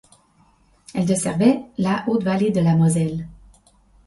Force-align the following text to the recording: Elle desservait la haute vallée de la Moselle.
Elle 0.95 1.05
desservait 1.05 1.61
la 1.77 2.03
haute 2.07 2.23
vallée 2.23 2.49
de 2.49 2.59
la 2.59 2.75
Moselle. 2.75 3.27